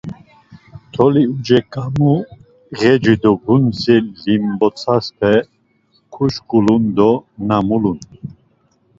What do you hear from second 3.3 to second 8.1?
gundze limbotsape ǩoşǩulun do na mulun.